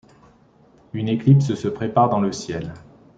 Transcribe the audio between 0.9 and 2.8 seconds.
Une éclipse se prépare dans le ciel.